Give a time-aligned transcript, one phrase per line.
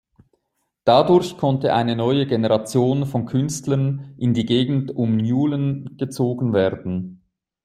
[0.83, 7.21] Dadurch konnte eine neue Generation von Künstlern in die Gegend um Newlyn gezogen werden.